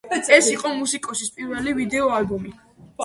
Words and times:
ეს 0.37 0.47
იყო 0.53 0.71
მუსიკოსის 0.77 1.29
პირველი 1.35 1.77
ვიდეო 1.81 2.09
ალბომი. 2.21 2.57